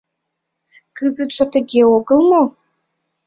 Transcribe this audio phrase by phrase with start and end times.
[0.97, 2.43] Кызытше тыге огыл мо?..